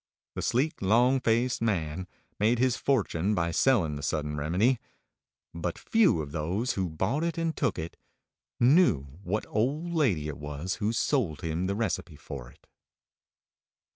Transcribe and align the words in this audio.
The 0.33 0.41
sleek, 0.41 0.81
long 0.81 1.19
faced 1.19 1.61
man 1.61 2.07
made 2.39 2.57
his 2.57 2.75
fortune 2.75 3.35
by 3.35 3.51
selling 3.51 3.97
the 3.97 4.01
Sudden 4.01 4.35
Remedy, 4.35 4.79
but 5.53 5.77
few 5.77 6.23
of 6.23 6.31
those 6.31 6.73
who 6.73 6.89
bought 6.89 7.23
it 7.23 7.37
and 7.37 7.55
took 7.55 7.77
it 7.77 7.95
knew 8.59 9.03
what 9.21 9.45
old 9.47 9.93
lady 9.93 10.27
it 10.27 10.39
was 10.39 10.77
who 10.81 10.91
sold 10.91 11.41
him 11.41 11.67
the 11.67 11.75
recipe 11.75 12.15
for 12.15 12.49
it. 12.49 12.65